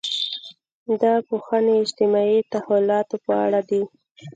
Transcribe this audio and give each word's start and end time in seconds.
دا 1.01 1.13
پوهنې 1.27 1.73
اجتماعي 1.83 2.39
تحولاتو 2.53 3.15
په 3.25 3.33
اړه 3.45 3.61
دي. 3.69 3.81